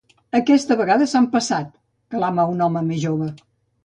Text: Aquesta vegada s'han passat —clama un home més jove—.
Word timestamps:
Aquesta 0.37 0.77
vegada 0.77 1.07
s'han 1.11 1.27
passat 1.35 1.69
—clama 2.15 2.47
un 2.55 2.65
home 2.69 2.83
més 2.89 3.03
jove—. 3.05 3.29